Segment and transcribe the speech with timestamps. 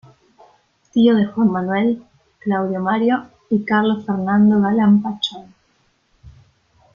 [0.91, 2.03] Tío de Juan Manuel,
[2.39, 5.53] Claudio Mario y Carlos Fernando Galán Pachón.